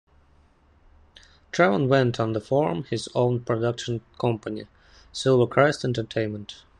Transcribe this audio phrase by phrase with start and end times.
[1.51, 4.63] Travon went on to form his own production company,
[5.13, 6.63] Silvercrest Entertainment.